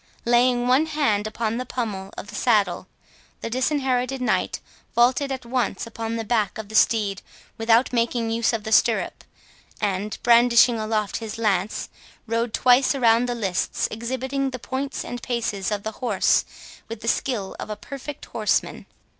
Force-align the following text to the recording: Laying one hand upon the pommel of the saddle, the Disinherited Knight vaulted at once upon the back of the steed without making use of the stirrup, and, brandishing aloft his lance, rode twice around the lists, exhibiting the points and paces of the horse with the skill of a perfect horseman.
Laying 0.25 0.65
one 0.67 0.87
hand 0.87 1.27
upon 1.27 1.57
the 1.57 1.63
pommel 1.63 2.11
of 2.17 2.25
the 2.29 2.33
saddle, 2.33 2.87
the 3.41 3.51
Disinherited 3.51 4.19
Knight 4.19 4.59
vaulted 4.95 5.31
at 5.31 5.45
once 5.45 5.85
upon 5.85 6.15
the 6.15 6.23
back 6.23 6.57
of 6.57 6.69
the 6.69 6.73
steed 6.73 7.21
without 7.55 7.93
making 7.93 8.31
use 8.31 8.51
of 8.51 8.63
the 8.63 8.71
stirrup, 8.71 9.23
and, 9.79 10.17
brandishing 10.23 10.79
aloft 10.79 11.17
his 11.17 11.37
lance, 11.37 11.87
rode 12.25 12.51
twice 12.51 12.95
around 12.95 13.27
the 13.29 13.35
lists, 13.35 13.87
exhibiting 13.91 14.49
the 14.49 14.57
points 14.57 15.05
and 15.05 15.21
paces 15.21 15.69
of 15.69 15.83
the 15.83 15.91
horse 15.91 16.45
with 16.89 17.01
the 17.01 17.07
skill 17.07 17.55
of 17.59 17.69
a 17.69 17.75
perfect 17.75 18.25
horseman. 18.25 18.87